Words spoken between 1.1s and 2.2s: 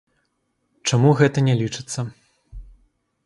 гэта не лічыцца?